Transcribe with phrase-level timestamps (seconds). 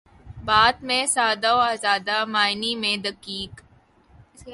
[0.45, 3.61] بات میں سادہ و آزادہ، معانی میں دقیق